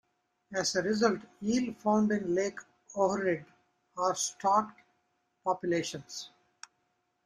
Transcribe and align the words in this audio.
As 0.55 0.75
a 0.75 0.81
result, 0.81 1.19
eel 1.43 1.75
found 1.75 2.11
in 2.11 2.33
Lake 2.33 2.57
Ohrid 2.95 3.45
are 3.95 4.15
stocked 4.15 4.81
populations. 5.43 6.31